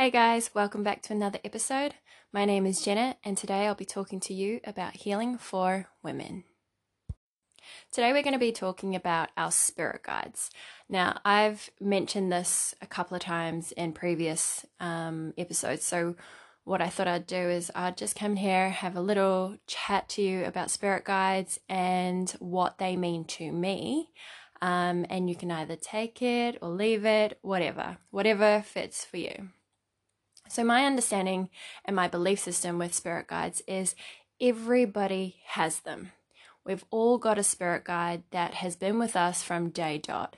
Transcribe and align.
Hey 0.00 0.12
guys, 0.12 0.50
welcome 0.54 0.84
back 0.84 1.02
to 1.02 1.12
another 1.12 1.40
episode. 1.44 1.94
My 2.32 2.44
name 2.44 2.66
is 2.66 2.84
Jenna, 2.84 3.16
and 3.24 3.36
today 3.36 3.66
I'll 3.66 3.74
be 3.74 3.84
talking 3.84 4.20
to 4.20 4.32
you 4.32 4.60
about 4.62 4.94
healing 4.94 5.38
for 5.38 5.88
women. 6.04 6.44
Today 7.90 8.12
we're 8.12 8.22
going 8.22 8.32
to 8.32 8.38
be 8.38 8.52
talking 8.52 8.94
about 8.94 9.30
our 9.36 9.50
spirit 9.50 10.04
guides. 10.04 10.52
Now, 10.88 11.18
I've 11.24 11.70
mentioned 11.80 12.30
this 12.30 12.76
a 12.80 12.86
couple 12.86 13.16
of 13.16 13.22
times 13.22 13.72
in 13.72 13.92
previous 13.92 14.64
um, 14.78 15.34
episodes, 15.36 15.82
so 15.82 16.14
what 16.62 16.80
I 16.80 16.90
thought 16.90 17.08
I'd 17.08 17.26
do 17.26 17.48
is 17.48 17.72
I'd 17.74 17.96
just 17.96 18.14
come 18.14 18.36
here, 18.36 18.70
have 18.70 18.94
a 18.94 19.00
little 19.00 19.56
chat 19.66 20.08
to 20.10 20.22
you 20.22 20.44
about 20.44 20.70
spirit 20.70 21.06
guides 21.06 21.58
and 21.68 22.30
what 22.38 22.78
they 22.78 22.94
mean 22.94 23.24
to 23.24 23.50
me. 23.50 24.10
Um, 24.62 25.06
and 25.10 25.28
you 25.28 25.34
can 25.34 25.50
either 25.50 25.74
take 25.74 26.22
it 26.22 26.56
or 26.62 26.68
leave 26.68 27.04
it, 27.04 27.40
whatever, 27.42 27.96
whatever 28.12 28.62
fits 28.64 29.04
for 29.04 29.16
you. 29.16 29.48
So, 30.48 30.64
my 30.64 30.84
understanding 30.84 31.50
and 31.84 31.94
my 31.94 32.08
belief 32.08 32.40
system 32.40 32.78
with 32.78 32.94
spirit 32.94 33.28
guides 33.28 33.62
is 33.66 33.94
everybody 34.40 35.36
has 35.46 35.80
them. 35.80 36.12
We've 36.64 36.84
all 36.90 37.18
got 37.18 37.38
a 37.38 37.42
spirit 37.42 37.84
guide 37.84 38.24
that 38.30 38.54
has 38.54 38.76
been 38.76 38.98
with 38.98 39.16
us 39.16 39.42
from 39.42 39.70
day 39.70 39.98
dot. 39.98 40.36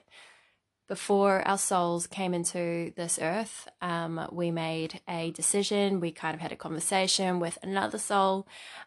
Before 0.88 1.46
our 1.46 1.58
souls 1.58 2.06
came 2.06 2.34
into 2.34 2.92
this 2.96 3.18
earth, 3.20 3.68
um, 3.80 4.28
we 4.32 4.50
made 4.50 5.00
a 5.08 5.30
decision. 5.30 6.00
We 6.00 6.10
kind 6.10 6.34
of 6.34 6.40
had 6.40 6.52
a 6.52 6.56
conversation 6.56 7.38
with 7.38 7.58
another 7.62 7.98
soul, 7.98 8.46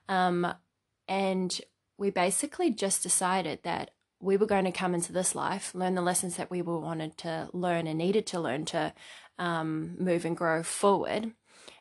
um, 0.10 0.54
and 1.08 1.62
we 1.98 2.10
basically 2.10 2.72
just 2.72 3.04
decided 3.04 3.64
that 3.64 3.92
we 4.20 4.38
were 4.38 4.46
going 4.46 4.66
to 4.66 4.72
come 4.72 4.94
into 4.94 5.12
this 5.12 5.36
life, 5.36 5.76
learn 5.76 5.96
the 5.96 6.02
lessons 6.02 6.38
that 6.38 6.50
we 6.50 6.62
were 6.62 6.80
wanted 6.80 7.18
to 7.18 7.50
learn 7.52 7.88
and 7.88 7.98
needed 7.98 8.26
to 8.28 8.40
learn 8.40 8.64
to 8.64 8.94
um, 9.40 9.96
move 10.00 10.26
and 10.26 10.38
grow 10.38 10.64
forward. 10.64 11.34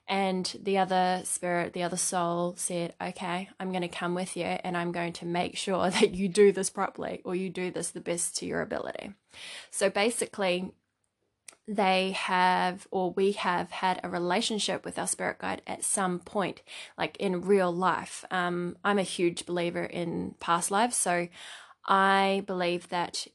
And 0.09 0.55
the 0.61 0.79
other 0.79 1.23
spirit, 1.25 1.73
the 1.73 1.85
other 1.85 1.97
soul 1.97 2.55
said, 2.57 2.95
Okay, 3.01 3.49
I'm 3.59 3.71
going 3.71 3.83
to 3.83 3.89
come 3.89 4.15
with 4.15 4.37
you 4.37 4.45
and 4.45 4.77
I'm 4.77 4.93
going 4.93 5.13
to 5.15 5.27
make 5.27 5.57
sure 5.57 5.91
that 5.91 6.15
you 6.15 6.29
do 6.29 6.53
this 6.53 6.71
properly 6.71 7.21
or 7.25 7.35
you 7.35 7.51
do 7.51 7.71
this 7.71 7.91
the 7.91 8.01
best 8.01 8.37
to 8.39 8.47
your 8.47 8.61
ability. 8.61 9.15
So 9.71 9.89
basically, 9.89 10.73
they 11.69 12.11
have 12.13 12.89
or 12.91 13.13
we 13.13 13.33
have 13.33 13.71
had 13.71 14.01
a 14.03 14.09
relationship 14.09 14.85
with 14.85 14.99
our 14.99 15.07
spirit 15.07 15.39
guide 15.39 15.63
at 15.67 15.85
some 15.85 16.19
point 16.19 16.61
like 16.99 17.17
in 17.19 17.41
real 17.41 17.73
life 17.73 18.25
um, 18.31 18.77
i'm 18.85 18.99
a 18.99 19.05
huge 19.05 19.47
believer 19.47 19.85
in 19.85 20.35
past 20.41 20.71
lives 20.73 20.97
so 20.97 21.29
i 21.87 22.43
believe 22.47 22.89
that 22.89 23.27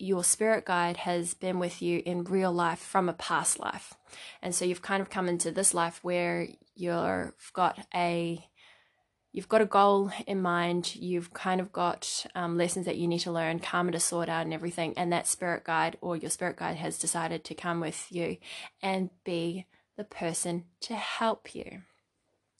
your 0.00 0.24
spirit 0.24 0.64
guide 0.64 0.96
has 0.98 1.34
been 1.34 1.58
with 1.58 1.82
you 1.82 2.02
in 2.06 2.24
real 2.24 2.52
life 2.52 2.78
from 2.78 3.08
a 3.08 3.12
past 3.12 3.60
life. 3.60 3.94
And 4.40 4.54
so 4.54 4.64
you've 4.64 4.82
kind 4.82 5.02
of 5.02 5.10
come 5.10 5.28
into 5.28 5.50
this 5.50 5.74
life 5.74 6.00
where 6.02 6.48
you've 6.74 7.52
got 7.52 7.86
a 7.94 8.44
you've 9.32 9.48
got 9.48 9.60
a 9.60 9.66
goal 9.66 10.10
in 10.26 10.42
mind 10.42 10.96
you've 10.96 11.32
kind 11.32 11.60
of 11.60 11.70
got 11.70 12.26
um, 12.34 12.56
lessons 12.56 12.86
that 12.86 12.96
you 12.96 13.06
need 13.06 13.20
to 13.20 13.30
learn 13.30 13.60
karma 13.60 13.92
to 13.92 14.00
sort 14.00 14.28
out 14.28 14.44
and 14.44 14.52
everything 14.52 14.92
and 14.96 15.12
that 15.12 15.26
spirit 15.26 15.62
guide 15.62 15.96
or 16.00 16.16
your 16.16 16.30
spirit 16.30 16.56
guide 16.56 16.76
has 16.76 16.98
decided 16.98 17.44
to 17.44 17.54
come 17.54 17.78
with 17.78 18.10
you 18.10 18.36
and 18.82 19.08
be 19.22 19.66
the 19.96 20.02
person 20.02 20.64
to 20.80 20.94
help 20.96 21.54
you 21.54 21.82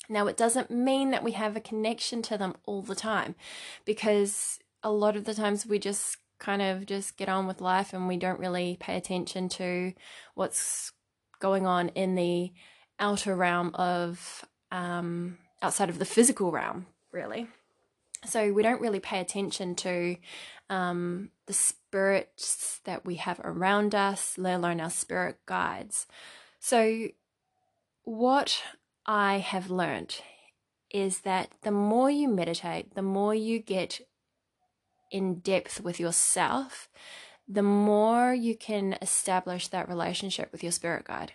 now 0.08 0.28
it 0.28 0.36
doesn't 0.36 0.70
mean 0.70 1.10
that 1.10 1.24
we 1.24 1.32
have 1.32 1.56
a 1.56 1.60
connection 1.60 2.22
to 2.22 2.38
them 2.38 2.54
all 2.66 2.82
the 2.82 2.94
time 2.94 3.34
because 3.84 4.60
a 4.82 4.92
lot 4.92 5.16
of 5.16 5.24
the 5.24 5.34
times 5.34 5.66
we 5.66 5.78
just 5.78 6.18
kind 6.40 6.62
of 6.62 6.86
just 6.86 7.16
get 7.16 7.28
on 7.28 7.46
with 7.46 7.60
life 7.60 7.92
and 7.92 8.08
we 8.08 8.16
don't 8.16 8.40
really 8.40 8.76
pay 8.80 8.96
attention 8.96 9.48
to 9.50 9.92
what's 10.34 10.92
going 11.38 11.66
on 11.66 11.90
in 11.90 12.16
the 12.16 12.52
outer 12.98 13.36
realm 13.36 13.74
of 13.74 14.44
um, 14.72 15.38
outside 15.62 15.88
of 15.88 15.98
the 15.98 16.04
physical 16.04 16.50
realm, 16.50 16.86
really. 17.12 17.46
So 18.26 18.52
we 18.52 18.62
don't 18.62 18.80
really 18.80 19.00
pay 19.00 19.20
attention 19.20 19.74
to 19.76 20.16
um, 20.68 21.30
the 21.46 21.52
spirits 21.52 22.80
that 22.84 23.04
we 23.04 23.16
have 23.16 23.40
around 23.42 23.94
us, 23.94 24.36
let 24.36 24.56
alone 24.56 24.80
our 24.80 24.90
spirit 24.90 25.38
guides. 25.46 26.06
So, 26.58 27.08
what 28.04 28.62
I 29.06 29.38
have 29.38 29.70
learned 29.70 30.20
is 30.90 31.20
that 31.20 31.52
the 31.62 31.70
more 31.70 32.10
you 32.10 32.28
meditate, 32.28 32.94
the 32.94 33.02
more 33.02 33.34
you 33.34 33.58
get 33.58 34.00
in 35.10 35.40
depth 35.40 35.80
with 35.80 36.00
yourself, 36.00 36.88
the 37.48 37.62
more 37.62 38.32
you 38.32 38.56
can 38.56 38.96
establish 39.02 39.68
that 39.68 39.88
relationship 39.88 40.52
with 40.52 40.62
your 40.62 40.72
spirit 40.72 41.04
guide. 41.04 41.32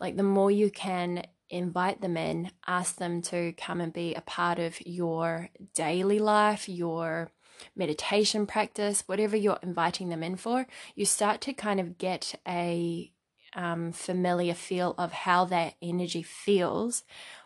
Like 0.00 0.16
the 0.16 0.24
more 0.24 0.50
you 0.50 0.70
can 0.70 1.24
invite 1.48 2.00
them 2.00 2.16
in, 2.16 2.50
ask 2.66 2.96
them 2.96 3.22
to 3.22 3.52
come 3.52 3.80
and 3.80 3.92
be 3.92 4.14
a 4.14 4.22
part 4.22 4.58
of 4.58 4.84
your 4.84 5.50
daily 5.74 6.18
life, 6.18 6.68
your 6.68 7.30
meditation 7.76 8.46
practice, 8.46 9.04
whatever 9.06 9.36
you're 9.36 9.58
inviting 9.62 10.08
them 10.08 10.22
in 10.22 10.34
for, 10.34 10.66
you 10.96 11.04
start 11.04 11.40
to 11.42 11.52
kind 11.52 11.78
of 11.78 11.98
get 11.98 12.34
a 12.48 13.12
um, 13.54 13.92
familiar 13.92 14.54
feel 14.54 14.94
of 14.98 15.12
how 15.12 15.44
that 15.44 15.74
energy 15.80 16.22
feels, 16.22 17.04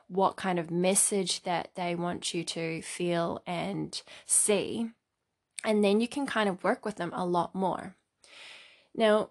what 0.09 0.37
kind 0.37 0.59
of 0.59 0.71
message 0.71 1.43
that 1.43 1.71
they 1.75 1.95
want 1.95 2.33
you 2.33 2.45
to 2.45 2.81
feel 2.83 3.43
and 3.47 4.01
see 4.25 4.91
and 5.67 5.85
then 5.85 6.01
you 6.01 6.09
can 6.09 6.27
kind 6.27 6.49
of 6.49 6.65
work 6.65 6.85
with 6.85 6.97
them 6.97 7.13
a 7.13 7.27
lot 7.27 7.55
more. 7.55 7.97
Now, 8.95 9.31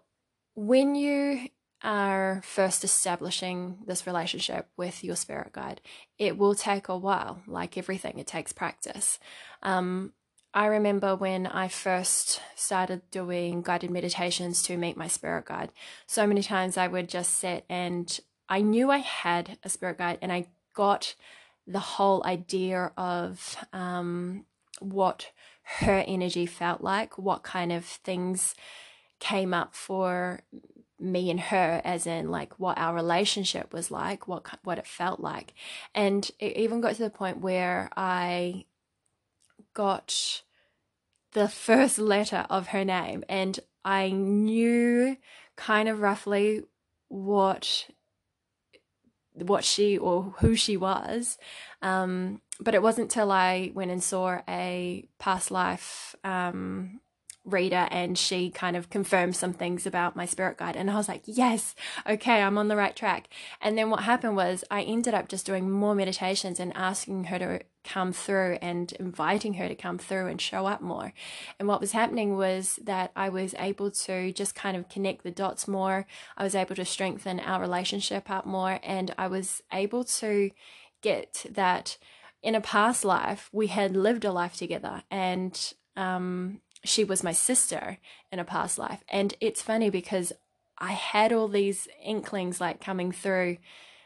when 0.54 0.94
you 0.94 1.50
are 1.82 2.42
first 2.44 2.84
establishing 2.84 3.78
this 3.88 4.06
relationship 4.06 4.68
with 4.76 5.04
your 5.04 5.16
spirit 5.16 5.54
guide, 5.54 5.82
it 6.20 6.38
will 6.38 6.54
take 6.54 6.90
a 6.90 6.98
while. 6.98 7.42
Like 7.48 7.78
everything, 7.78 8.20
it 8.20 8.28
takes 8.28 8.52
practice. 8.52 9.18
Um, 9.64 10.14
I 10.54 10.68
remember 10.68 11.16
when 11.16 11.48
I 11.48 11.68
first 11.68 12.42
started 12.56 13.02
doing 13.12 13.62
guided 13.62 13.92
meditations 13.92 14.62
to 14.64 14.78
meet 14.78 14.98
my 14.98 15.08
spirit 15.08 15.46
guide, 15.46 15.72
so 16.06 16.28
many 16.28 16.44
times 16.44 16.78
I 16.78 16.88
would 16.88 17.10
just 17.10 17.36
sit 17.36 17.66
and 17.70 18.20
I 18.48 18.62
knew 18.62 18.92
I 18.92 19.00
had 19.00 19.58
a 19.64 19.70
spirit 19.70 19.98
guide 19.98 20.20
and 20.22 20.32
I 20.32 20.48
got 20.74 21.16
the 21.68 21.80
whole 21.80 22.26
idea 22.26 22.92
of 22.98 23.58
um, 23.74 24.46
what 24.80 25.32
her 25.80 26.04
energy 26.08 26.46
felt 26.46 26.82
like, 26.82 27.18
what 27.18 27.44
kind 27.44 27.72
of 27.72 27.86
things 27.86 28.56
came 29.20 29.54
up 29.54 29.74
for 29.74 30.42
me 31.00 31.30
and 31.30 31.40
her 31.40 31.82
as 31.84 32.08
in 32.08 32.30
like 32.32 32.58
what 32.58 32.78
our 32.78 32.96
relationship 32.96 33.74
was 33.74 33.92
like 33.92 34.30
what 34.30 34.46
what 34.64 34.78
it 34.78 34.88
felt 34.88 35.20
like. 35.20 35.54
And 35.94 36.30
it 36.40 36.56
even 36.56 36.80
got 36.82 36.96
to 36.96 37.04
the 37.04 37.10
point 37.10 37.40
where 37.40 37.90
i 37.98 38.66
got 39.74 40.42
the 41.34 41.50
first 41.50 42.00
letter 42.00 42.46
of 42.50 42.68
her 42.68 42.86
name 42.86 43.24
and 43.28 43.60
i 43.84 44.10
knew 44.10 45.18
kind 45.58 45.90
of 45.90 46.00
roughly 46.00 46.64
what 47.10 47.90
what 49.34 49.66
she 49.66 49.98
or 49.98 50.34
who 50.40 50.56
she 50.56 50.78
was 50.78 51.38
um, 51.82 52.42
but 52.60 52.76
it 52.76 52.82
wasn't 52.82 53.12
till 53.12 53.32
I 53.32 53.72
went 53.74 53.92
and 53.92 54.04
saw 54.04 54.40
a 54.48 55.08
past 55.20 55.52
life 55.52 56.16
um, 56.24 57.02
reader 57.46 57.88
and 57.92 58.18
she 58.18 58.50
kind 58.50 58.76
of 58.76 58.90
confirmed 58.90 59.36
some 59.36 59.54
things 59.54 59.86
about 59.86 60.16
my 60.16 60.26
spirit 60.26 60.58
guide. 60.58 60.76
And 60.76 60.90
I 60.90 60.96
was 60.96 61.08
like 61.08 61.24
yes 61.26 61.76
okay 62.08 62.42
I'm 62.42 62.58
on 62.58 62.68
the 62.68 62.76
right 62.76 62.96
track. 62.96 63.30
And 63.62 63.78
then 63.78 63.90
what 63.90 64.04
happened 64.04 64.36
was 64.36 64.64
I 64.72 64.82
ended 64.82 65.14
up 65.14 65.28
just 65.28 65.46
doing 65.46 65.70
more 65.70 65.96
meditations 65.96 66.60
and 66.60 66.76
asking 66.76 67.26
her 67.26 67.40
to 67.40 67.62
come 67.84 68.12
through 68.12 68.58
and 68.62 68.92
inviting 68.94 69.56
her 69.56 69.68
to 69.68 69.76
come 69.76 70.00
through 70.00 70.26
and 70.26 70.42
show 70.42 70.66
up 70.66 70.82
more. 70.82 71.14
And 71.60 71.68
what 71.68 71.80
was 71.80 71.92
happening 71.92 72.36
was 72.36 72.80
that 72.84 73.12
I 73.16 73.30
was 73.30 73.54
able 73.60 73.92
to 73.92 74.32
just 74.32 74.56
kind 74.56 74.76
of 74.76 74.90
connect 74.90 75.24
the 75.24 75.30
dots 75.30 75.68
more. 75.68 76.08
I 76.36 76.44
was 76.44 76.56
able 76.56 76.76
to 76.76 76.86
strengthen 76.86 77.40
our 77.40 77.62
relationship 77.62 78.30
up 78.32 78.48
more 78.48 78.80
and 78.82 79.14
I 79.20 79.28
was 79.28 79.62
able 79.72 80.04
to 80.04 80.50
get 81.02 81.46
that 81.52 81.98
in 82.46 82.54
a 82.54 82.62
past 82.62 83.04
life 83.04 83.50
we 83.52 83.68
had 83.68 83.98
lived 83.98 84.24
a 84.24 84.32
life 84.32 84.56
together 84.56 85.02
and 85.10 85.74
um, 85.98 86.62
she 86.84 87.04
was 87.04 87.24
my 87.24 87.32
sister 87.32 87.98
in 88.32 88.38
a 88.38 88.46
past 88.46 88.78
life. 88.78 89.04
And 89.10 89.34
it's 89.42 89.62
funny 89.62 89.90
because 89.90 90.32
i 90.78 90.92
had 90.92 91.32
all 91.34 91.48
these 91.48 91.88
inklings 92.04 92.60
like 92.60 92.82
coming 92.82 93.10
through 93.10 93.58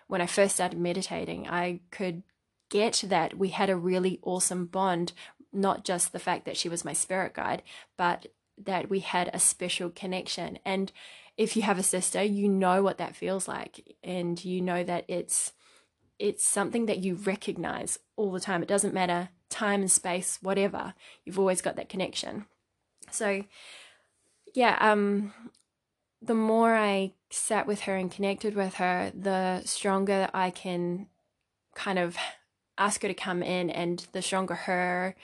when 0.07 0.21
i 0.21 0.25
first 0.25 0.55
started 0.55 0.79
meditating. 0.79 1.47
I 1.47 1.81
could 1.91 2.23
get 2.69 3.03
that 3.07 3.37
we 3.37 3.49
had 3.49 3.69
a 3.69 3.75
really 3.75 4.19
awesome 4.23 4.65
bond 4.67 5.11
not 5.51 5.83
just 5.83 6.13
the 6.13 6.19
fact 6.19 6.45
that 6.45 6.55
she 6.55 6.69
was 6.69 6.85
my 6.85 6.93
spirit 6.93 7.33
guide 7.33 7.61
but 7.97 8.27
that 8.57 8.89
we 8.89 8.99
had 8.99 9.29
a 9.33 9.39
special 9.39 9.89
connection. 9.89 10.59
And 10.65 10.91
if 11.37 11.55
you 11.55 11.63
have 11.63 11.79
a 11.79 11.83
sister 11.83 12.23
you 12.23 12.47
know 12.47 12.83
what 12.83 12.99
that 12.99 13.17
feels 13.17 13.49
like 13.49 13.97
and 14.01 14.43
you 14.45 14.61
know 14.61 14.83
that 14.83 15.03
it's 15.09 15.51
it's 16.19 16.45
something 16.45 16.85
that 16.85 16.99
you 16.99 17.15
recognize 17.15 17.97
all 18.15 18.31
the 18.31 18.39
time. 18.39 18.61
It 18.61 18.69
doesn't 18.69 18.93
matter 18.93 19.29
time 19.49 19.81
and 19.81 19.91
space, 19.91 20.37
whatever. 20.41 20.93
You've 21.25 21.39
always 21.39 21.61
got 21.61 21.75
that 21.77 21.89
connection. 21.89 22.45
So, 23.09 23.43
yeah, 24.53 24.77
um, 24.79 25.33
the 26.21 26.35
more 26.35 26.75
I 26.75 27.13
sat 27.31 27.65
with 27.65 27.81
her 27.81 27.95
and 27.95 28.11
connected 28.11 28.55
with 28.55 28.75
her, 28.75 29.11
the 29.17 29.63
stronger 29.65 30.29
I 30.33 30.51
can 30.51 31.07
kind 31.75 31.97
of 31.97 32.17
ask 32.77 33.01
her 33.01 33.07
to 33.07 33.13
come 33.13 33.43
in 33.43 33.69
and 33.69 34.07
the 34.13 34.21
stronger 34.21 34.55
her 34.55 35.15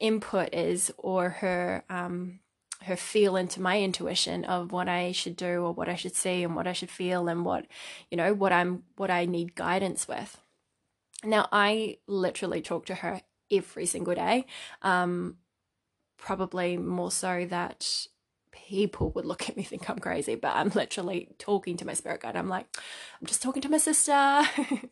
input 0.00 0.52
is 0.52 0.92
or 0.98 1.30
her 1.30 1.84
um 1.88 2.40
her 2.82 2.96
feel 2.96 3.36
into 3.36 3.62
my 3.62 3.80
intuition 3.80 4.44
of 4.44 4.72
what 4.72 4.88
I 4.88 5.12
should 5.12 5.36
do 5.36 5.62
or 5.62 5.72
what 5.72 5.88
I 5.88 5.94
should 5.94 6.14
see 6.14 6.42
and 6.42 6.54
what 6.54 6.66
I 6.66 6.72
should 6.72 6.90
feel 6.90 7.28
and 7.28 7.44
what 7.44 7.66
you 8.10 8.16
know 8.16 8.34
what 8.34 8.52
I'm 8.52 8.82
what 8.96 9.10
I 9.10 9.24
need 9.24 9.54
guidance 9.54 10.06
with. 10.06 10.38
Now 11.24 11.48
I 11.52 11.98
literally 12.06 12.62
talk 12.62 12.86
to 12.86 12.94
her 12.96 13.20
every 13.50 13.86
single 13.86 14.14
day. 14.14 14.46
Um 14.82 15.36
probably 16.16 16.76
more 16.76 17.10
so 17.10 17.44
that 17.46 18.06
people 18.50 19.10
would 19.10 19.24
look 19.24 19.48
at 19.48 19.56
me 19.56 19.62
think 19.74 19.88
I'm 19.90 19.98
crazy, 19.98 20.34
but 20.34 20.54
I'm 20.56 20.70
literally 20.70 21.28
talking 21.38 21.76
to 21.78 21.86
my 21.86 21.94
spirit 21.94 22.22
guide. 22.22 22.36
I'm 22.36 22.48
like, 22.48 22.66
I'm 23.20 23.26
just 23.26 23.42
talking 23.42 23.62
to 23.62 23.68
my 23.68 23.78
sister. 23.78 24.42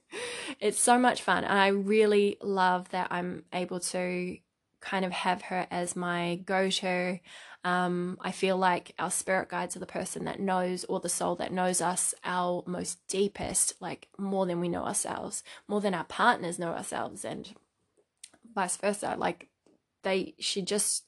it's 0.61 0.81
so 0.81 0.99
much 0.99 1.23
fun. 1.23 1.45
And 1.45 1.59
I 1.59 1.69
really 1.69 2.37
love 2.43 2.89
that 2.91 3.09
I'm 3.11 3.45
able 3.53 3.81
to 3.81 4.37
kind 4.81 5.05
of 5.05 5.13
have 5.13 5.43
her 5.43 5.67
as 5.71 5.97
my 5.97 6.41
go 6.45 6.69
to. 6.69 7.19
Um, 7.65 8.19
I 8.21 8.33
feel 8.33 8.57
like 8.57 8.93
our 8.99 9.11
spirit 9.11 9.49
guides 9.49 9.77
are 9.77 9.81
the 9.81 9.87
person 9.87 10.25
that 10.25 10.41
knows, 10.41 10.85
or 10.85 11.01
the 11.01 11.09
soul 11.09 11.37
that 11.37 11.53
knows 11.53 11.81
us, 11.81 12.15
our 12.25 12.65
most 12.67 12.99
deepest, 13.09 13.75
like 13.81 14.09
more 14.19 14.47
than 14.47 14.61
we 14.61 14.69
know 14.69 14.85
ourselves, 14.85 15.45
more 15.69 15.81
than 15.81 15.95
our 15.95 16.05
partners 16.05 16.59
know 16.59 16.73
ourselves, 16.73 17.25
and 17.25 17.55
vice 18.55 18.77
versa. 18.77 19.15
Like 19.17 19.49
they, 20.03 20.35
she 20.39 20.63
just, 20.63 21.05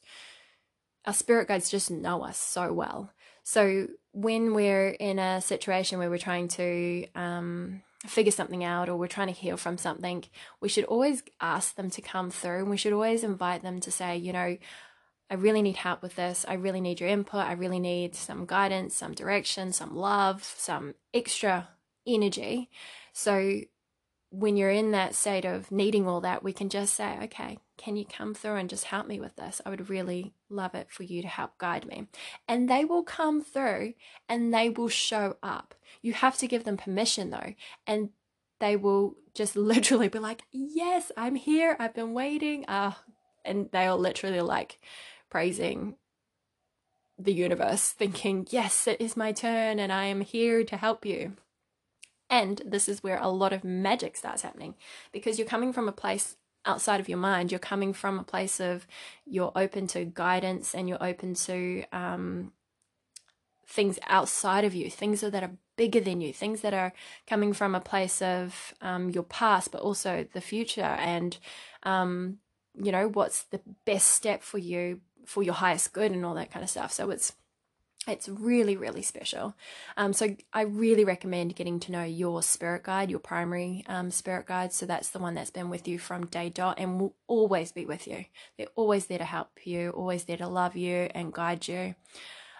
our 1.05 1.13
spirit 1.13 1.49
guides 1.49 1.69
just 1.69 1.91
know 1.91 2.23
us 2.23 2.37
so 2.37 2.71
well. 2.71 3.11
So 3.43 3.87
when 4.13 4.53
we're 4.53 4.89
in 4.89 5.19
a 5.19 5.41
situation 5.41 5.99
where 5.99 6.09
we're 6.09 6.17
trying 6.17 6.47
to 6.47 7.05
um, 7.15 7.81
figure 8.07 8.31
something 8.31 8.63
out 8.63 8.89
or 8.89 8.95
we're 8.95 9.07
trying 9.07 9.27
to 9.27 9.33
heal 9.33 9.57
from 9.57 9.77
something, 9.77 10.23
we 10.61 10.69
should 10.69 10.85
always 10.85 11.21
ask 11.41 11.75
them 11.75 11.89
to 11.91 12.01
come 12.01 12.31
through 12.31 12.59
and 12.59 12.69
we 12.69 12.77
should 12.77 12.93
always 12.93 13.23
invite 13.23 13.61
them 13.61 13.79
to 13.81 13.91
say, 13.91 14.17
you 14.17 14.33
know, 14.33 14.57
I 15.29 15.35
really 15.35 15.61
need 15.61 15.77
help 15.77 16.01
with 16.01 16.15
this. 16.15 16.45
I 16.47 16.53
really 16.53 16.81
need 16.81 16.99
your 16.99 17.09
input. 17.09 17.45
I 17.45 17.53
really 17.53 17.79
need 17.79 18.15
some 18.15 18.45
guidance, 18.45 18.95
some 18.95 19.13
direction, 19.13 19.71
some 19.71 19.95
love, 19.95 20.43
some 20.43 20.93
extra 21.13 21.69
energy. 22.05 22.69
So 23.11 23.61
when 24.29 24.57
you're 24.57 24.69
in 24.69 24.91
that 24.91 25.15
state 25.15 25.45
of 25.45 25.71
needing 25.71 26.07
all 26.07 26.21
that, 26.21 26.43
we 26.43 26.53
can 26.53 26.69
just 26.69 26.93
say, 26.93 27.17
okay, 27.23 27.57
can 27.77 27.95
you 27.95 28.05
come 28.05 28.33
through 28.33 28.55
and 28.55 28.69
just 28.69 28.85
help 28.85 29.07
me 29.07 29.19
with 29.19 29.35
this? 29.35 29.61
I 29.65 29.69
would 29.69 29.89
really 29.89 30.33
love 30.49 30.75
it 30.75 30.91
for 30.91 31.03
you 31.03 31.21
to 31.21 31.27
help 31.27 31.57
guide 31.57 31.85
me. 31.85 32.07
And 32.47 32.69
they 32.69 32.85
will 32.85 33.03
come 33.03 33.41
through 33.41 33.93
and 34.29 34.53
they 34.53 34.69
will 34.69 34.89
show 34.89 35.37
up. 35.41 35.73
You 36.01 36.13
have 36.13 36.37
to 36.39 36.47
give 36.47 36.65
them 36.65 36.77
permission 36.77 37.29
though. 37.29 37.53
And 37.87 38.09
they 38.59 38.75
will 38.75 39.15
just 39.33 39.55
literally 39.55 40.07
be 40.07 40.19
like, 40.19 40.43
yes, 40.51 41.11
I'm 41.17 41.35
here. 41.35 41.75
I've 41.79 41.95
been 41.95 42.13
waiting. 42.13 42.65
Uh, 42.65 42.93
and 43.43 43.69
they 43.71 43.85
are 43.85 43.95
literally 43.95 44.41
like 44.41 44.79
praising 45.35 45.97
the 47.19 47.33
universe, 47.33 47.89
thinking, 47.89 48.47
yes, 48.51 48.87
it 48.87 49.01
is 49.01 49.17
my 49.17 49.33
turn 49.33 49.79
and 49.79 49.91
I 49.91 50.05
am 50.05 50.21
here 50.21 50.63
to 50.63 50.77
help 50.77 51.05
you. 51.05 51.33
And 52.29 52.61
this 52.65 52.87
is 52.87 53.03
where 53.03 53.17
a 53.17 53.27
lot 53.27 53.51
of 53.51 53.65
magic 53.65 54.15
starts 54.15 54.43
happening 54.43 54.75
because 55.11 55.37
you're 55.37 55.45
coming 55.45 55.73
from 55.73 55.89
a 55.89 55.91
place 55.91 56.37
outside 56.65 57.01
of 57.01 57.09
your 57.09 57.17
mind. 57.17 57.51
You're 57.51 57.59
coming 57.59 57.91
from 57.91 58.17
a 58.17 58.23
place 58.23 58.61
of 58.61 58.87
you're 59.25 59.51
open 59.57 59.87
to 59.87 60.05
guidance 60.05 60.73
and 60.73 60.87
you're 60.87 61.03
open 61.03 61.33
to 61.33 61.83
um, 61.91 62.53
things 63.67 63.99
outside 64.07 64.63
of 64.63 64.73
you, 64.73 64.89
things 64.89 65.19
that 65.19 65.43
are 65.43 65.57
bigger 65.75 65.99
than 65.99 66.21
you, 66.21 66.31
things 66.31 66.61
that 66.61 66.73
are 66.73 66.93
coming 67.27 67.51
from 67.51 67.75
a 67.75 67.81
place 67.81 68.21
of 68.21 68.73
um, 68.79 69.09
your 69.09 69.23
past, 69.23 69.73
but 69.73 69.81
also 69.81 70.25
the 70.31 70.39
future. 70.39 70.81
And, 70.81 71.37
um, 71.83 72.37
you 72.81 72.93
know, 72.93 73.09
what's 73.09 73.43
the 73.43 73.59
best 73.83 74.11
step 74.11 74.41
for 74.41 74.57
you 74.57 75.01
for 75.25 75.43
your 75.43 75.55
highest 75.55 75.93
good 75.93 76.11
and 76.11 76.25
all 76.25 76.35
that 76.35 76.51
kind 76.51 76.63
of 76.63 76.69
stuff. 76.69 76.91
So 76.91 77.09
it's 77.09 77.33
it's 78.07 78.29
really, 78.29 78.77
really 78.77 79.01
special. 79.01 79.55
Um, 79.97 80.13
so 80.13 80.35
I 80.53 80.61
really 80.61 81.03
recommend 81.03 81.55
getting 81.55 81.79
to 81.81 81.91
know 81.91 82.03
your 82.03 82.43
spirit 82.43 82.83
guide, 82.83 83.09
your 83.09 83.19
primary 83.19 83.83
um, 83.87 84.11
spirit 84.11 84.45
guide. 84.45 84.73
So 84.73 84.85
that's 84.85 85.09
the 85.09 85.19
one 85.19 85.33
that's 85.33 85.49
been 85.49 85.69
with 85.69 85.87
you 85.87 85.97
from 85.97 86.27
day 86.27 86.49
dot 86.49 86.77
and 86.77 86.99
will 86.99 87.15
always 87.27 87.71
be 87.71 87.85
with 87.85 88.07
you. 88.07 88.25
They're 88.57 88.67
always 88.75 89.07
there 89.07 89.17
to 89.17 89.25
help 89.25 89.65
you, 89.65 89.89
always 89.89 90.25
there 90.25 90.37
to 90.37 90.47
love 90.47 90.75
you 90.75 91.09
and 91.15 91.33
guide 91.33 91.67
you. 91.67 91.95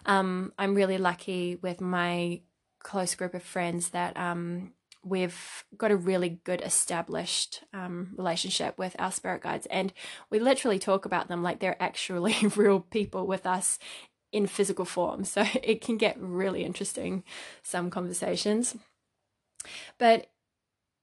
Um, 0.06 0.54
I'm 0.58 0.76
really 0.76 0.98
lucky 0.98 1.58
with 1.62 1.82
my 1.82 2.42
close 2.80 3.16
group 3.16 3.34
of 3.34 3.44
friends 3.44 3.90
that 3.90 4.18
um, 4.18 4.74
we've 5.06 5.64
got 5.78 5.92
a 5.92 5.96
really 5.96 6.40
good 6.44 6.62
established 6.62 7.64
um, 7.74 8.14
relationship 8.18 8.78
with 8.78 8.96
our 8.98 9.12
spirit 9.12 9.44
guides 9.44 9.68
and 9.68 9.94
we 10.32 10.40
literally 10.40 10.80
talk 10.80 11.06
about 11.06 11.28
them 11.28 11.44
like 11.44 11.60
they're 11.60 11.82
actually 11.82 12.36
real 12.56 12.80
people 12.80 13.28
with 13.28 13.46
us 13.46 13.78
in 14.36 14.48
physical 14.48 14.84
form. 14.86 15.24
So 15.24 15.46
it 15.64 15.82
can 15.82 15.98
get 15.98 16.18
really 16.20 16.64
interesting, 16.64 17.24
some 17.64 17.90
conversations. 17.90 18.76
But 19.98 20.28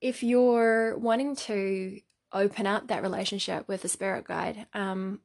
if 0.01 0.23
you're 0.23 0.97
wanting 0.99 1.35
to 1.37 2.01
open 2.33 2.67
up 2.67 2.89
that 2.89 3.03
relationship 3.03 3.67
with 3.69 3.85
a 3.85 3.89
spirit 3.89 4.27
guide, 4.27 4.67
um, 4.75 5.21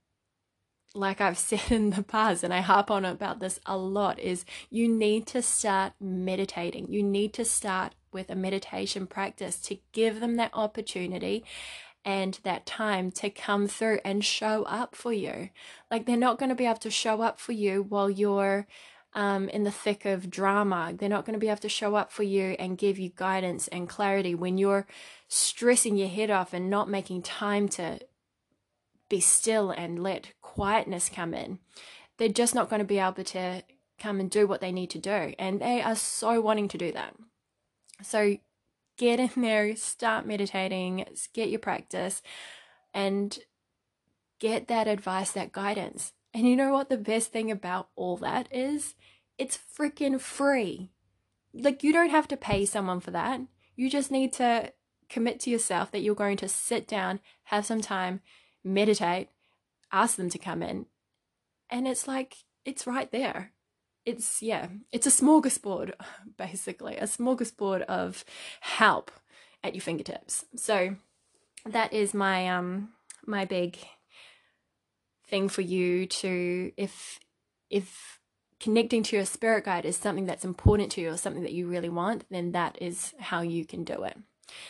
like 0.97 1.21
I've 1.21 1.37
said 1.49 1.71
in 1.71 1.91
the 1.91 2.03
past, 2.03 2.43
and 2.43 2.53
I 2.53 2.61
harp 2.61 2.91
on 2.91 3.05
about 3.05 3.39
this 3.39 3.59
a 3.65 3.77
lot, 3.77 4.19
is 4.19 4.45
you 4.69 4.87
need 4.87 5.27
to 5.27 5.41
start 5.41 5.93
meditating. 5.99 6.91
You 6.91 7.03
need 7.03 7.33
to 7.33 7.45
start 7.45 7.93
with 8.11 8.29
a 8.29 8.35
meditation 8.35 9.07
practice 9.07 9.59
to 9.61 9.77
give 9.91 10.19
them 10.19 10.35
that 10.35 10.51
opportunity 10.53 11.43
and 12.03 12.39
that 12.43 12.65
time 12.65 13.11
to 13.11 13.29
come 13.29 13.67
through 13.67 13.99
and 14.05 14.23
show 14.23 14.63
up 14.63 14.95
for 14.95 15.11
you. 15.11 15.49
Like 15.91 16.05
they're 16.05 16.17
not 16.17 16.39
going 16.39 16.49
to 16.49 16.55
be 16.55 16.65
able 16.65 16.77
to 16.79 16.89
show 16.89 17.21
up 17.21 17.39
for 17.39 17.51
you 17.51 17.83
while 17.83 18.09
you're 18.09 18.65
um, 19.13 19.49
in 19.49 19.63
the 19.63 19.71
thick 19.71 20.05
of 20.05 20.29
drama. 20.29 20.93
They're 20.95 21.09
not 21.09 21.25
going 21.25 21.33
to 21.33 21.39
be 21.39 21.49
able 21.49 21.57
to 21.57 21.69
show 21.69 21.95
up 21.95 22.11
for 22.11 22.23
you 22.23 22.55
and 22.59 22.77
give 22.77 22.97
you 22.97 23.09
guidance 23.15 23.67
and 23.67 23.89
clarity 23.89 24.35
when 24.35 24.57
you're 24.57 24.87
stressing 25.27 25.97
your 25.97 26.07
head 26.07 26.31
off 26.31 26.53
and 26.53 26.69
not 26.69 26.89
making 26.89 27.23
time 27.23 27.67
to 27.69 27.99
be 29.09 29.19
still 29.19 29.71
and 29.71 30.01
let 30.01 30.31
quietness 30.57 31.07
come 31.07 31.35
in. 31.35 31.59
They're 32.17 32.29
just 32.29 32.55
not 32.55 32.67
going 32.67 32.79
to 32.79 32.85
be 32.85 32.97
able 32.97 33.23
to 33.23 33.63
come 33.99 34.19
and 34.19 34.29
do 34.29 34.47
what 34.47 34.59
they 34.59 34.71
need 34.71 34.89
to 34.89 34.97
do. 34.97 35.33
And 35.37 35.61
they 35.61 35.83
are 35.83 35.95
so 35.95 36.41
wanting 36.41 36.67
to 36.69 36.79
do 36.79 36.91
that. 36.93 37.15
So 38.01 38.37
get 38.97 39.19
in 39.19 39.29
there, 39.35 39.75
start 39.75 40.25
meditating, 40.25 41.05
get 41.33 41.49
your 41.49 41.59
practice, 41.59 42.23
and 42.91 43.37
get 44.39 44.67
that 44.67 44.87
advice, 44.87 45.31
that 45.31 45.51
guidance. 45.51 46.13
And 46.33 46.47
you 46.47 46.55
know 46.55 46.73
what 46.73 46.89
the 46.89 46.97
best 46.97 47.31
thing 47.31 47.51
about 47.51 47.89
all 47.95 48.17
that 48.17 48.47
is? 48.51 48.95
It's 49.37 49.59
freaking 49.77 50.19
free. 50.19 50.89
Like, 51.53 51.83
you 51.83 51.93
don't 51.93 52.09
have 52.09 52.27
to 52.29 52.37
pay 52.37 52.65
someone 52.65 52.99
for 52.99 53.11
that. 53.11 53.41
You 53.75 53.91
just 53.91 54.09
need 54.09 54.33
to 54.33 54.73
commit 55.07 55.39
to 55.41 55.51
yourself 55.51 55.91
that 55.91 56.01
you're 56.01 56.15
going 56.15 56.37
to 56.37 56.49
sit 56.49 56.87
down, 56.87 57.19
have 57.45 57.65
some 57.65 57.81
time, 57.81 58.21
meditate, 58.63 59.29
ask 59.91 60.15
them 60.15 60.29
to 60.29 60.37
come 60.37 60.61
in. 60.61 60.85
And 61.69 61.87
it's 61.87 62.07
like, 62.07 62.37
it's 62.65 62.87
right 62.87 63.11
there 63.11 63.51
it's 64.07 64.41
yeah, 64.41 64.67
it's 64.93 65.05
a 65.05 65.09
smorgasbord 65.09 65.91
basically, 66.37 66.95
a 66.95 67.03
smorgasbord 67.03 67.81
of 67.81 68.23
help 68.61 69.11
at 69.63 69.75
your 69.75 69.81
fingertips. 69.81 70.45
So 70.55 70.95
that 71.65 71.91
is 71.91 72.13
my 72.13 72.47
um 72.47 72.89
my 73.25 73.43
big 73.43 73.77
thing 75.27 75.49
for 75.49 75.61
you 75.61 76.05
to 76.05 76.71
if 76.77 77.19
if 77.69 78.19
connecting 78.61 79.03
to 79.03 79.17
your 79.17 79.25
spirit 79.25 79.65
guide 79.65 79.85
is 79.85 79.97
something 79.97 80.25
that's 80.25 80.45
important 80.45 80.91
to 80.93 81.01
you 81.01 81.09
or 81.11 81.17
something 81.17 81.43
that 81.43 81.51
you 81.51 81.67
really 81.67 81.89
want, 81.89 82.23
then 82.31 82.53
that 82.53 82.77
is 82.81 83.13
how 83.19 83.41
you 83.41 83.65
can 83.65 83.83
do 83.83 84.03
it. 84.03 84.17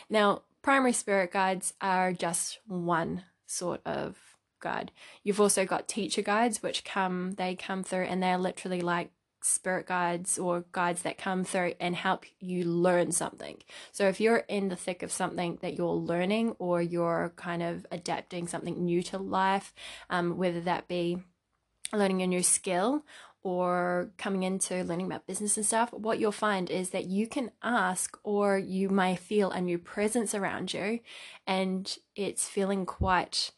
Now, 0.10 0.42
primary 0.64 0.94
spirit 0.94 1.32
guides 1.32 1.74
are 1.80 2.12
just 2.12 2.58
one 2.68 3.24
sort 3.46 3.82
of 3.86 4.18
guide. 4.60 4.92
You've 5.24 5.42
also 5.42 5.66
got 5.66 5.88
teacher 5.88 6.22
guides 6.22 6.64
which 6.64 6.84
come 6.84 7.32
they 7.38 7.56
come 7.56 7.84
through 7.84 8.06
and 8.06 8.22
they're 8.22 8.38
literally 8.38 8.82
like 8.82 9.12
spirit 9.42 9.88
guides 9.88 10.38
or 10.38 10.66
guides 10.72 11.04
that 11.04 11.18
come 11.18 11.44
through 11.44 11.74
and 11.80 11.96
help 11.96 12.26
you 12.40 12.66
learn 12.66 13.12
something. 13.12 13.58
So 13.92 14.08
if 14.08 14.20
you're 14.20 14.44
in 14.50 14.70
the 14.70 14.76
thick 14.76 15.04
of 15.04 15.12
something 15.12 15.60
that 15.62 15.76
you're 15.76 15.88
learning 15.88 16.56
or 16.60 16.82
you're 16.82 17.34
kind 17.36 17.64
of 17.64 17.86
adapting 17.92 18.48
something 18.48 18.84
new 18.84 19.02
to 19.04 19.18
life, 19.18 19.74
um, 20.10 20.38
whether 20.38 20.62
that 20.62 20.88
be 20.88 21.20
learning 21.94 22.22
a 22.22 22.28
new 22.28 22.44
skill 22.44 23.06
or 23.44 24.12
coming 24.18 24.44
into 24.44 24.84
learning 24.84 25.06
about 25.06 25.28
business 25.28 25.56
and 25.56 25.66
stuff, 25.66 25.94
what 25.94 26.20
you'll 26.20 26.32
find 26.32 26.70
is 26.70 26.90
that 26.90 27.06
you 27.06 27.28
can 27.28 27.52
ask 27.64 28.18
or 28.24 28.58
you 28.58 28.90
may 28.90 29.16
feel 29.16 29.52
a 29.52 29.62
new 29.62 29.78
presence 29.78 30.36
around 30.36 30.74
you 30.74 31.00
and 31.46 31.98
it's 32.16 32.50
feeling 32.50 32.86
quite 32.86 33.52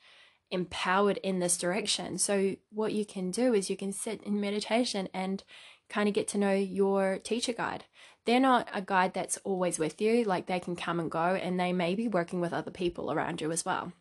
empowered 0.52 1.18
in 1.18 1.40
this 1.40 1.58
direction. 1.58 2.18
So, 2.18 2.56
what 2.72 2.94
you 2.94 3.06
can 3.06 3.32
do 3.32 3.54
is 3.54 3.70
you 3.70 3.78
can 3.78 3.92
sit 3.92 4.24
in 4.24 4.42
meditation 4.42 5.10
and 5.14 5.44
kind 5.90 6.08
of 6.08 6.14
get 6.14 6.28
to 6.30 6.38
know 6.38 6.54
your 6.54 7.18
teacher 7.18 7.54
guide. 7.54 7.86
they're 8.26 8.40
not 8.40 8.68
a 8.74 8.82
guide 8.82 9.14
that's 9.14 9.38
always 9.44 9.80
with 9.80 10.00
you. 10.00 10.24
Like 10.24 10.46
they 10.46 10.60
can 10.60 10.76
come 10.76 11.00
and 11.00 11.10
go, 11.10 11.34
and 11.36 11.60
they 11.60 11.74
may 11.74 11.96
be 11.96 12.08
working 12.08 12.40
with 12.40 12.54
other 12.54 12.70
people 12.70 13.12
around 13.12 13.42
you 13.42 13.52
as 13.52 13.66
well. 13.66 13.92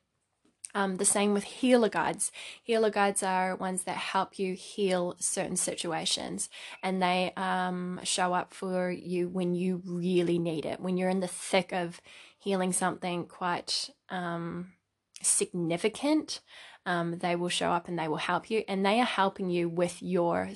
Um, 0.74 0.96
the 0.96 1.04
same 1.04 1.32
with 1.32 1.44
healer 1.44 1.88
guides. 1.88 2.30
Healer 2.62 2.90
guides 2.90 3.22
are 3.22 3.56
ones 3.56 3.84
that 3.84 3.96
help 3.96 4.38
you 4.38 4.52
heal 4.54 5.16
certain 5.18 5.56
situations 5.56 6.50
and 6.82 7.02
they 7.02 7.32
um, 7.36 8.00
show 8.02 8.34
up 8.34 8.52
for 8.52 8.90
you 8.90 9.28
when 9.28 9.54
you 9.54 9.82
really 9.86 10.38
need 10.38 10.66
it. 10.66 10.78
When 10.78 10.98
you're 10.98 11.08
in 11.08 11.20
the 11.20 11.26
thick 11.26 11.72
of 11.72 12.00
healing 12.38 12.72
something 12.72 13.24
quite 13.24 13.90
um, 14.10 14.72
significant, 15.22 16.40
um, 16.86 17.18
they 17.18 17.36
will 17.36 17.48
show 17.48 17.70
up 17.70 17.88
and 17.88 17.98
they 17.98 18.08
will 18.08 18.16
help 18.16 18.50
you 18.50 18.64
and 18.68 18.84
they 18.84 19.00
are 19.00 19.06
helping 19.06 19.50
you 19.50 19.68
with 19.68 20.02
your 20.02 20.50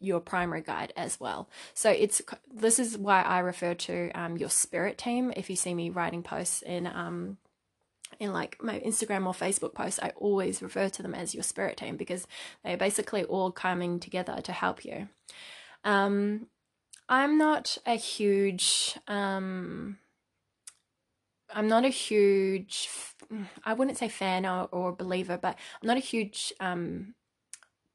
your 0.00 0.20
primary 0.20 0.62
guide 0.62 0.92
as 0.96 1.18
well. 1.18 1.48
So 1.74 1.90
it's 1.90 2.22
this 2.54 2.78
is 2.78 2.96
why 2.96 3.22
I 3.22 3.40
refer 3.40 3.74
to 3.74 4.10
um, 4.12 4.36
your 4.36 4.50
spirit 4.50 4.96
team. 4.96 5.32
If 5.36 5.50
you 5.50 5.56
see 5.56 5.74
me 5.74 5.90
writing 5.90 6.22
posts 6.22 6.62
in 6.62 6.86
um, 6.86 7.38
in 8.20 8.32
like 8.32 8.62
my 8.62 8.80
Instagram 8.80 9.26
or 9.26 9.32
Facebook 9.32 9.74
posts, 9.74 10.00
I 10.02 10.10
always 10.16 10.62
refer 10.62 10.88
to 10.88 11.02
them 11.02 11.14
as 11.14 11.34
your 11.34 11.42
spirit 11.42 11.76
team 11.76 11.96
because 11.96 12.26
they 12.64 12.72
are 12.72 12.78
basically 12.78 13.24
all 13.24 13.50
coming 13.50 14.00
together 14.00 14.40
to 14.42 14.52
help 14.52 14.84
you. 14.84 15.08
Um, 15.84 16.46
I'm 17.08 17.38
not 17.38 17.78
a 17.86 17.94
huge, 17.94 18.98
um, 19.06 19.98
I'm 21.54 21.68
not 21.68 21.84
a 21.84 21.90
huge, 21.90 22.88
I 23.64 23.74
wouldn't 23.74 23.98
say 23.98 24.08
fan 24.08 24.46
or, 24.46 24.68
or 24.72 24.92
believer, 24.92 25.38
but 25.40 25.56
I'm 25.82 25.86
not 25.86 25.96
a 25.96 26.00
huge 26.00 26.52
um, 26.60 27.14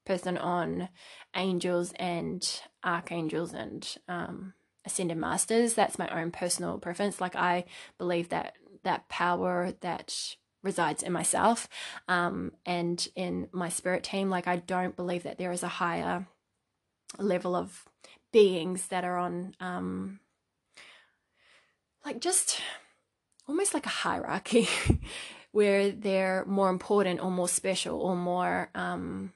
person 0.06 0.38
on 0.38 0.90
angels 1.36 1.94
and 1.98 2.62
archangels 2.84 3.54
and 3.54 3.98
um, 4.08 4.54
ascended 4.86 5.18
masters. 5.18 5.74
That's 5.74 5.98
my 5.98 6.08
own 6.10 6.32
personal 6.32 6.78
preference. 6.78 7.20
Like 7.20 7.36
I 7.36 7.66
believe 7.98 8.30
that 8.30 8.56
that 8.84 9.10
power 9.10 9.74
that 9.82 10.36
resides 10.63 11.04
in 11.04 11.12
myself 11.12 11.68
um, 12.08 12.54
and 12.66 13.08
in 13.16 13.50
my 13.52 13.70
spirit 13.70 14.04
team. 14.04 14.30
Like, 14.30 14.48
I 14.48 14.58
don't 14.58 14.96
believe 14.96 15.24
that 15.24 15.38
there 15.38 15.52
is 15.52 15.62
a 15.62 15.68
higher 15.68 16.25
level 17.20 17.56
of 17.56 17.86
beings 18.32 18.88
that 18.88 19.04
are 19.04 19.18
on, 19.18 19.56
um, 19.60 20.20
like, 22.06 22.20
just 22.20 22.62
almost 23.48 23.74
like 23.74 23.86
a 23.86 23.90
hierarchy 23.90 24.68
where 25.52 25.92
they're 25.92 26.46
more 26.46 26.70
important 26.70 27.22
or 27.22 27.32
more 27.32 27.50
special 27.50 28.00
or 28.00 28.16
more. 28.16 28.70
Um, 28.76 29.34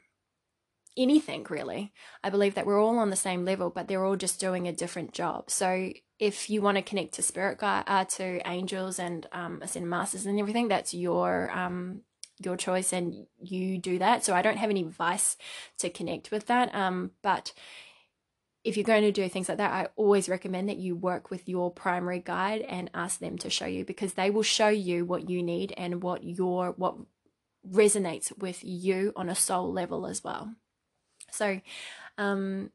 anything 0.97 1.45
really. 1.49 1.93
I 2.23 2.29
believe 2.29 2.55
that 2.55 2.65
we're 2.65 2.81
all 2.81 2.97
on 2.97 3.11
the 3.11 3.15
same 3.15 3.45
level, 3.45 3.69
but 3.69 3.87
they're 3.87 4.03
all 4.03 4.15
just 4.15 4.39
doing 4.39 4.67
a 4.67 4.73
different 4.73 5.13
job. 5.13 5.49
So 5.49 5.91
if 6.19 6.49
you 6.49 6.61
want 6.61 6.77
to 6.77 6.81
connect 6.81 7.13
to 7.13 7.21
spirit 7.21 7.59
guide, 7.59 7.83
uh, 7.87 8.05
to 8.05 8.41
angels 8.49 8.99
and 8.99 9.27
um, 9.31 9.61
ascended 9.61 9.89
masters 9.89 10.25
and 10.25 10.39
everything, 10.39 10.67
that's 10.67 10.93
your 10.93 11.51
um, 11.51 12.01
your 12.39 12.57
choice, 12.57 12.93
and 12.93 13.27
you 13.39 13.77
do 13.77 13.99
that. 13.99 14.23
So 14.23 14.35
I 14.35 14.41
don't 14.41 14.57
have 14.57 14.69
any 14.69 14.81
advice 14.81 15.37
to 15.79 15.89
connect 15.89 16.31
with 16.31 16.47
that. 16.47 16.73
Um, 16.73 17.11
but 17.21 17.53
if 18.67 18.75
you're 18.75 18.83
going 18.83 19.03
to 19.03 19.13
do 19.13 19.29
things 19.29 19.47
like 19.47 19.59
that, 19.59 19.71
I 19.71 19.87
always 19.95 20.27
recommend 20.27 20.67
that 20.67 20.75
you 20.75 20.93
work 20.93 21.31
with 21.31 21.47
your 21.47 21.71
primary 21.71 22.19
guide 22.19 22.61
and 22.63 22.91
ask 22.93 23.17
them 23.17 23.37
to 23.37 23.49
show 23.49 23.65
you 23.65 23.85
because 23.85 24.13
they 24.13 24.29
will 24.29 24.43
show 24.43 24.67
you 24.67 25.05
what 25.05 25.29
you 25.29 25.41
need 25.41 25.73
and 25.77 26.03
what 26.03 26.25
your 26.25 26.71
what 26.71 26.97
resonates 27.65 28.37
with 28.37 28.65
you 28.65 29.13
on 29.15 29.29
a 29.29 29.35
soul 29.35 29.71
level 29.71 30.05
as 30.05 30.21
well. 30.21 30.53
So, 31.31 31.61
um, 32.17 32.71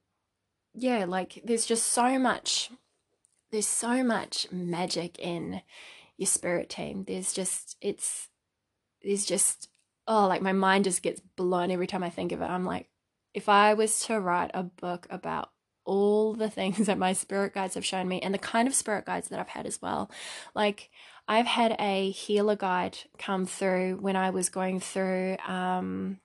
yeah, 0.72 1.04
like 1.04 1.42
there's 1.44 1.66
just 1.66 1.88
so 1.88 2.18
much 2.18 2.70
there's 3.50 3.66
so 3.66 4.02
much 4.02 4.46
magic 4.50 5.18
in 5.18 5.60
your 6.16 6.26
spirit 6.26 6.70
team. 6.70 7.04
There's 7.06 7.34
just 7.34 7.76
it's 7.82 8.30
there's 9.02 9.26
just 9.26 9.68
oh 10.08 10.26
like 10.26 10.40
my 10.40 10.54
mind 10.54 10.84
just 10.84 11.02
gets 11.02 11.20
blown 11.36 11.70
every 11.70 11.86
time 11.86 12.02
I 12.02 12.08
think 12.08 12.32
of 12.32 12.40
it. 12.40 12.46
I'm 12.46 12.64
like 12.64 12.88
if 13.34 13.50
I 13.50 13.74
was 13.74 14.00
to 14.06 14.18
write 14.18 14.52
a 14.54 14.62
book 14.62 15.06
about 15.10 15.50
all 15.84 16.34
the 16.34 16.50
things 16.50 16.86
that 16.86 16.98
my 16.98 17.12
spirit 17.12 17.54
guides 17.54 17.74
have 17.74 17.84
shown 17.84 18.08
me 18.08 18.20
and 18.20 18.32
the 18.32 18.38
kind 18.38 18.68
of 18.68 18.74
spirit 18.74 19.06
guides 19.06 19.28
that 19.28 19.38
I've 19.38 19.48
had 19.48 19.66
as 19.66 19.80
well. 19.80 20.10
Like 20.54 20.90
I've 21.28 21.46
had 21.46 21.76
a 21.78 22.10
healer 22.10 22.56
guide 22.56 22.98
come 23.18 23.46
through 23.46 23.98
when 24.00 24.16
I 24.16 24.30
was 24.30 24.48
going 24.48 24.80
through 24.80 25.36
um 25.46 26.18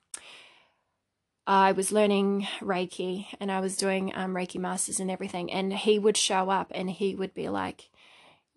I 1.48 1.72
was 1.72 1.94
learning 1.94 2.46
Reiki 2.60 3.28
and 3.40 3.50
I 3.50 3.62
was 3.62 3.78
doing 3.78 4.12
um, 4.14 4.34
Reiki 4.34 4.60
masters 4.60 5.00
and 5.00 5.10
everything. 5.10 5.50
And 5.50 5.72
he 5.72 5.98
would 5.98 6.18
show 6.18 6.50
up 6.50 6.74
and 6.76 6.90
he 6.90 7.16
would 7.16 7.34
be 7.34 7.48
like, 7.48 7.90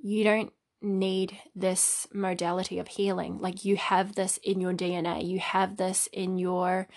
You 0.01 0.25
don't 0.25 0.53
need 0.83 1.39
this 1.55 2.09
modality 2.13 2.81
of 2.81 2.89
healing. 2.89 3.39
Like, 3.39 3.65
you 3.65 3.77
have 3.77 4.17
this 4.17 4.39
in 4.39 4.61
your 4.61 4.73
DNA, 4.73 5.25
you 5.25 5.39
have 5.39 5.77
this 5.77 6.09
in 6.13 6.37
your, 6.37 6.89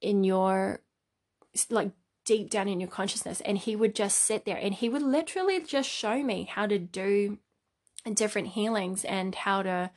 in 0.00 0.24
your, 0.24 0.80
like, 1.68 1.90
deep 2.28 2.50
down 2.50 2.68
in 2.68 2.78
your 2.78 2.90
consciousness. 2.90 3.40
And 3.40 3.56
he 3.56 3.74
would 3.74 3.94
just 3.94 4.18
sit 4.18 4.44
there 4.44 4.58
and 4.58 4.74
he 4.74 4.90
would 4.90 5.02
literally 5.02 5.62
just 5.62 5.88
show 5.88 6.22
me 6.22 6.44
how 6.44 6.66
to 6.66 6.78
do 6.78 7.38
different 8.12 8.48
healings 8.48 9.02
and 9.02 9.34
how 9.34 9.62
to 9.62 9.90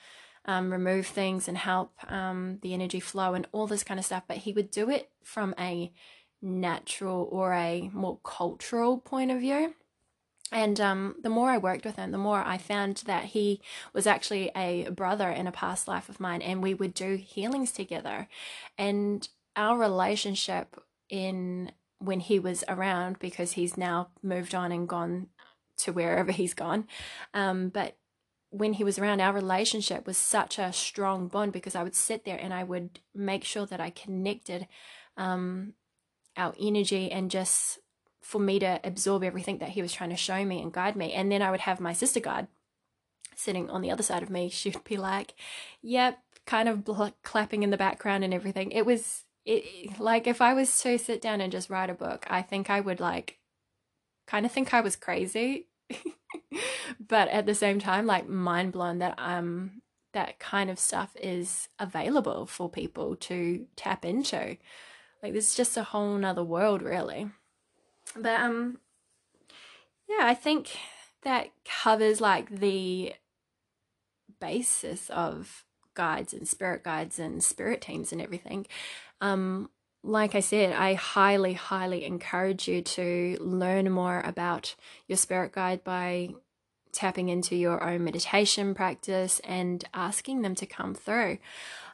um, 0.45 0.71
remove 0.71 1.07
things 1.07 1.49
and 1.49 1.57
help 1.57 1.91
um, 2.09 2.59
the 2.61 2.73
energy 2.73 3.01
flow 3.01 3.33
and 3.33 3.47
all 3.51 3.67
this 3.67 3.83
kind 3.83 3.99
of 3.99 4.05
stuff. 4.05 4.23
But 4.29 4.37
he 4.37 4.53
would 4.53 4.71
do 4.71 4.89
it 4.89 5.09
from 5.21 5.53
a 5.59 5.91
natural 6.41 7.27
or 7.29 7.53
a 7.53 7.91
more 7.93 8.19
cultural 8.23 8.97
point 8.97 9.29
of 9.29 9.41
view. 9.41 9.75
And 10.53 10.79
um, 10.79 11.15
the 11.21 11.29
more 11.29 11.49
I 11.49 11.57
worked 11.57 11.85
with 11.85 11.97
him, 11.97 12.11
the 12.11 12.17
more 12.17 12.39
I 12.39 12.57
found 12.57 13.03
that 13.05 13.25
he 13.25 13.61
was 13.93 14.07
actually 14.07 14.51
a 14.55 14.89
brother 14.89 15.29
in 15.29 15.47
a 15.47 15.51
past 15.51 15.87
life 15.87 16.07
of 16.09 16.19
mine, 16.19 16.41
and 16.41 16.63
we 16.63 16.73
would 16.73 16.93
do 16.93 17.15
healings 17.15 17.71
together. 17.71 18.27
And 18.77 19.27
our 19.55 19.77
relationship 19.77 20.81
in 21.09 21.71
when 22.01 22.19
he 22.19 22.39
was 22.39 22.63
around, 22.67 23.19
because 23.19 23.53
he's 23.53 23.77
now 23.77 24.09
moved 24.23 24.55
on 24.55 24.71
and 24.71 24.87
gone 24.87 25.27
to 25.77 25.91
wherever 25.91 26.31
he's 26.41 26.53
gone, 26.53 26.87
um, 27.33 27.69
but 27.69 27.97
when 28.51 28.73
he 28.73 28.83
was 28.83 28.99
around, 28.99 29.21
our 29.21 29.33
relationship 29.33 30.05
was 30.05 30.17
such 30.17 30.59
a 30.59 30.73
strong 30.73 31.27
bond 31.27 31.53
because 31.53 31.73
I 31.73 31.83
would 31.83 31.95
sit 31.95 32.25
there 32.25 32.37
and 32.37 32.53
I 32.53 32.63
would 32.63 32.99
make 33.15 33.45
sure 33.45 33.65
that 33.65 33.79
I 33.79 33.89
connected 33.89 34.67
um, 35.15 35.73
our 36.35 36.53
energy 36.59 37.09
and 37.09 37.31
just 37.31 37.79
for 38.21 38.39
me 38.39 38.59
to 38.59 38.79
absorb 38.83 39.23
everything 39.23 39.59
that 39.59 39.69
he 39.69 39.81
was 39.81 39.93
trying 39.93 40.09
to 40.09 40.17
show 40.17 40.43
me 40.43 40.61
and 40.61 40.71
guide 40.71 40.97
me. 40.97 41.13
And 41.13 41.31
then 41.31 41.41
I 41.41 41.49
would 41.49 41.61
have 41.61 41.79
my 41.79 41.93
sister 41.93 42.19
guide 42.19 42.47
sitting 43.35 43.69
on 43.69 43.81
the 43.81 43.89
other 43.89 44.03
side 44.03 44.21
of 44.21 44.29
me. 44.29 44.49
She 44.53 44.69
would 44.69 44.83
be 44.83 44.97
like, 44.97 45.33
yep, 45.81 46.19
kind 46.45 46.67
of 46.67 46.83
bl- 46.83 47.07
clapping 47.23 47.63
in 47.63 47.69
the 47.69 47.77
background 47.77 48.23
and 48.25 48.33
everything. 48.33 48.71
It 48.71 48.85
was 48.85 49.23
it, 49.45 49.99
like 49.99 50.27
if 50.27 50.41
I 50.41 50.53
was 50.53 50.81
to 50.81 50.97
sit 50.97 51.21
down 51.21 51.41
and 51.41 51.51
just 51.51 51.69
write 51.69 51.89
a 51.89 51.95
book, 51.95 52.25
I 52.29 52.41
think 52.41 52.69
I 52.69 52.79
would 52.79 52.99
like 52.99 53.37
kind 54.27 54.45
of 54.45 54.51
think 54.51 54.73
I 54.73 54.81
was 54.81 54.95
crazy 54.95 55.67
but 57.07 57.27
at 57.29 57.45
the 57.45 57.55
same 57.55 57.79
time, 57.79 58.05
like 58.05 58.27
mind 58.27 58.71
blown 58.73 58.99
that 58.99 59.15
um 59.17 59.81
that 60.13 60.39
kind 60.39 60.69
of 60.69 60.77
stuff 60.77 61.15
is 61.21 61.69
available 61.79 62.45
for 62.45 62.69
people 62.69 63.15
to 63.15 63.65
tap 63.75 64.03
into. 64.05 64.57
Like 65.23 65.33
this 65.33 65.49
is 65.49 65.55
just 65.55 65.77
a 65.77 65.83
whole 65.83 66.17
nother 66.17 66.43
world 66.43 66.81
really. 66.81 67.29
But 68.15 68.39
um 68.39 68.79
yeah, 70.09 70.25
I 70.25 70.33
think 70.33 70.77
that 71.23 71.51
covers 71.65 72.19
like 72.19 72.49
the 72.49 73.13
basis 74.39 75.09
of 75.09 75.63
guides 75.93 76.33
and 76.33 76.47
spirit 76.47 76.83
guides 76.83 77.19
and 77.19 77.43
spirit 77.43 77.81
teams 77.81 78.11
and 78.11 78.21
everything. 78.21 78.65
Um 79.21 79.69
like 80.03 80.33
I 80.33 80.39
said, 80.39 80.73
I 80.73 80.95
highly, 80.95 81.53
highly 81.53 82.05
encourage 82.05 82.67
you 82.67 82.81
to 82.81 83.37
learn 83.39 83.91
more 83.91 84.21
about 84.21 84.75
your 85.07 85.17
spirit 85.17 85.51
guide 85.51 85.83
by 85.83 86.29
tapping 86.91 87.29
into 87.29 87.55
your 87.55 87.83
own 87.83 88.03
meditation 88.03 88.73
practice 88.73 89.39
and 89.41 89.83
asking 89.93 90.41
them 90.41 90.55
to 90.55 90.65
come 90.65 90.93
through. 90.93 91.37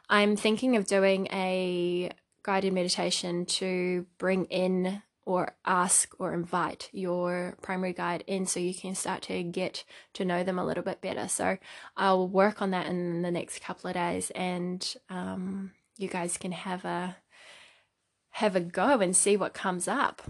I'm 0.08 0.36
thinking 0.36 0.76
of 0.76 0.86
doing 0.86 1.28
a 1.30 2.10
guided 2.42 2.72
meditation 2.72 3.44
to 3.44 4.06
bring 4.16 4.46
in 4.46 5.02
or 5.26 5.54
ask 5.66 6.14
or 6.18 6.32
invite 6.32 6.88
your 6.92 7.58
primary 7.60 7.92
guide 7.92 8.24
in 8.26 8.46
so 8.46 8.58
you 8.58 8.74
can 8.74 8.94
start 8.94 9.20
to 9.20 9.42
get 9.42 9.84
to 10.14 10.24
know 10.24 10.42
them 10.42 10.58
a 10.58 10.64
little 10.64 10.82
bit 10.82 11.02
better. 11.02 11.28
So 11.28 11.58
I'll 11.94 12.26
work 12.26 12.62
on 12.62 12.70
that 12.70 12.86
in 12.86 13.20
the 13.20 13.30
next 13.30 13.60
couple 13.60 13.88
of 13.88 13.94
days 13.94 14.30
and 14.30 14.96
um, 15.10 15.72
you 15.98 16.08
guys 16.08 16.38
can 16.38 16.52
have 16.52 16.84
a 16.84 17.16
have 18.30 18.56
a 18.56 18.60
go 18.60 19.00
and 19.00 19.14
see 19.14 19.36
what 19.36 19.52
comes 19.52 19.88
up. 19.88 20.22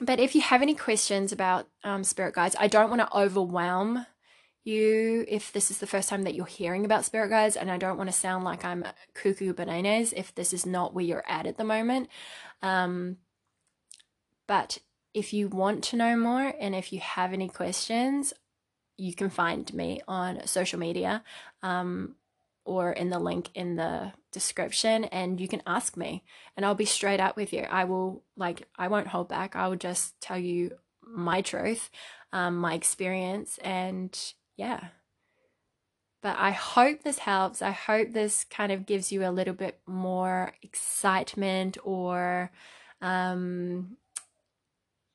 But 0.00 0.18
if 0.18 0.34
you 0.34 0.40
have 0.40 0.62
any 0.62 0.74
questions 0.74 1.30
about 1.30 1.68
um, 1.84 2.02
spirit 2.02 2.34
guides, 2.34 2.56
I 2.58 2.68
don't 2.68 2.88
want 2.88 3.02
to 3.02 3.16
overwhelm 3.16 4.06
you 4.64 5.24
if 5.28 5.52
this 5.52 5.70
is 5.70 5.78
the 5.78 5.86
first 5.86 6.08
time 6.08 6.22
that 6.22 6.34
you're 6.34 6.46
hearing 6.46 6.84
about 6.84 7.04
spirit 7.04 7.28
guides, 7.28 7.56
and 7.56 7.70
I 7.70 7.78
don't 7.78 7.98
want 7.98 8.08
to 8.08 8.16
sound 8.16 8.44
like 8.44 8.64
I'm 8.64 8.84
cuckoo 9.14 9.52
bananas 9.52 10.12
if 10.16 10.34
this 10.34 10.52
is 10.52 10.64
not 10.64 10.94
where 10.94 11.04
you're 11.04 11.24
at 11.28 11.46
at 11.46 11.58
the 11.58 11.64
moment. 11.64 12.08
Um, 12.62 13.18
but 14.46 14.78
if 15.14 15.32
you 15.32 15.48
want 15.48 15.84
to 15.84 15.96
know 15.96 16.16
more 16.16 16.54
and 16.60 16.74
if 16.74 16.92
you 16.92 17.00
have 17.00 17.32
any 17.32 17.48
questions, 17.48 18.32
you 18.96 19.14
can 19.14 19.30
find 19.30 19.72
me 19.74 20.00
on 20.06 20.46
social 20.46 20.78
media 20.78 21.22
um, 21.62 22.14
or 22.68 22.92
in 22.92 23.08
the 23.08 23.18
link 23.18 23.48
in 23.54 23.76
the 23.76 24.12
description 24.30 25.04
and 25.04 25.40
you 25.40 25.48
can 25.48 25.62
ask 25.66 25.96
me 25.96 26.22
and 26.54 26.66
I'll 26.66 26.74
be 26.74 26.84
straight 26.84 27.18
up 27.18 27.34
with 27.34 27.52
you. 27.52 27.62
I 27.62 27.84
will, 27.84 28.22
like, 28.36 28.68
I 28.76 28.88
won't 28.88 29.06
hold 29.08 29.28
back. 29.28 29.56
I 29.56 29.68
will 29.68 29.76
just 29.76 30.20
tell 30.20 30.38
you 30.38 30.72
my 31.02 31.40
truth, 31.40 31.88
um, 32.30 32.56
my 32.56 32.74
experience, 32.74 33.58
and 33.64 34.16
yeah. 34.56 34.88
But 36.20 36.36
I 36.38 36.50
hope 36.50 37.02
this 37.02 37.20
helps. 37.20 37.62
I 37.62 37.70
hope 37.70 38.12
this 38.12 38.44
kind 38.44 38.70
of 38.70 38.84
gives 38.84 39.10
you 39.10 39.24
a 39.24 39.30
little 39.30 39.54
bit 39.54 39.80
more 39.86 40.52
excitement 40.60 41.78
or 41.82 42.50
um, 43.00 43.96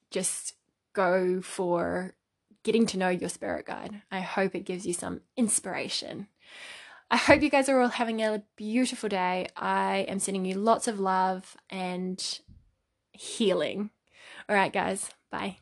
just 0.10 0.56
go 0.94 1.42
for 1.42 2.16
getting 2.64 2.88
to 2.88 2.98
know 2.98 3.10
your 3.10 3.30
spirit 3.30 3.68
guide. 3.68 4.02
I 4.10 4.22
hope 4.22 4.56
it 4.56 4.66
gives 4.66 4.88
you 4.88 4.94
some 4.94 5.22
inspiration. 5.38 6.30
I 7.14 7.18
hope 7.18 7.44
you 7.44 7.52
guys 7.52 7.70
are 7.70 7.80
all 7.80 7.90
having 7.90 8.24
a 8.24 8.42
beautiful 8.56 9.08
day. 9.08 9.48
I 9.56 9.98
am 10.10 10.18
sending 10.18 10.46
you 10.46 10.56
lots 10.56 10.88
of 10.88 11.00
love 11.00 11.56
and 11.70 12.40
healing. 13.12 13.92
All 14.50 14.56
right, 14.56 14.74
guys, 14.74 15.12
bye. 15.30 15.58